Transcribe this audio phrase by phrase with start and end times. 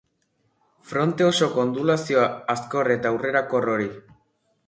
[0.91, 3.89] Fronte osoko ondulazio hazkor eta aurrerakor hori.